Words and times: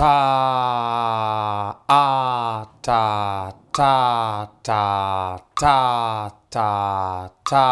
ta 0.00 1.76
a 1.86 2.66
ta 2.80 3.52
ta 3.70 4.48
ta 4.62 5.36
ta 5.60 6.30
ta 6.50 7.28
ta 7.50 7.66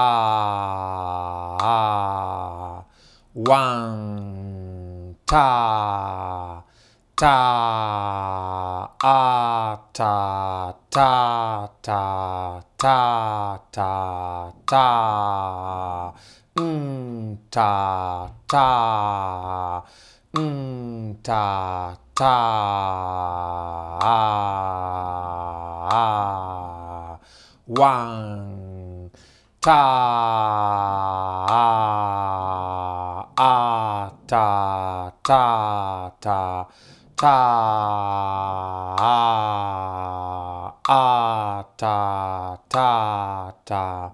one 3.32 5.14
ta 5.26 5.48
ta 7.16 7.36
a 9.02 9.78
ta 9.94 10.74
ta 10.90 11.68
ta 11.80 12.02
ta 12.76 13.58
ta 13.72 14.52
ta 14.66 14.86
mm, 16.60 17.36
ta 17.50 18.30
ta 18.46 19.82
mm, 20.36 21.07
ta 21.28 21.94
ta 22.14 22.34
one. 27.66 29.10
Ta 29.60 29.80
a 33.36 34.10
ta 34.26 35.12
ta 35.22 36.10
ta. 36.18 36.66
Ta 37.14 37.36
a 40.88 41.64
ta 41.76 42.56
ta 42.70 43.52
ta 43.66 43.82
ta. 43.92 44.12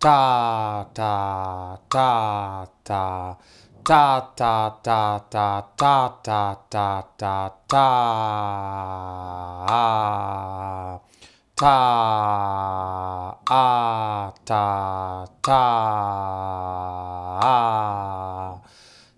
Ta 0.00 0.84
ta 0.94 2.66
ta 2.84 3.36
ta 3.84 4.32
ta 4.34 4.80
ta 4.82 5.18
ta 5.30 5.68
ta 5.76 6.08
ta 6.24 6.56
ta 6.70 7.04
ta 7.18 7.50
ta. 7.68 7.88
Ta 11.54 11.76
a 13.46 14.32
ta 14.46 15.26
ta. 15.42 15.62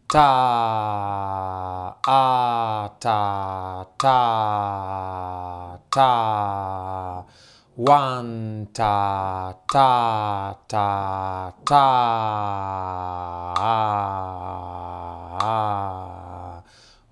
Ta 0.08 0.30
a 2.04 2.90
ta 2.98 3.84
ta 4.02 4.18
ta. 5.94 7.24
One 7.76 8.66
ta 8.72 9.52
ta 9.68 10.56
ta 10.66 11.52
ta 11.64 11.84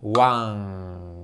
one。 0.04 1.23